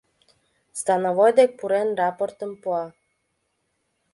Становой 0.79 1.31
дек 1.37 1.51
пурен, 1.59 1.89
рапортым 1.99 2.51
пуа: 2.61 2.83